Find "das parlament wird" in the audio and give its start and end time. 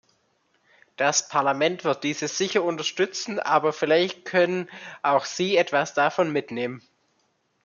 0.97-2.03